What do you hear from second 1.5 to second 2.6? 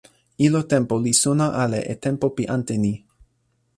ala e tenpo pi